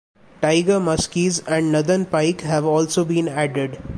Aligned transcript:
Tiger 0.41 0.79
muskies 0.79 1.43
and 1.47 1.71
northern 1.71 2.07
pike 2.07 2.41
have 2.41 2.65
also 2.65 3.05
been 3.05 3.27
added. 3.27 3.77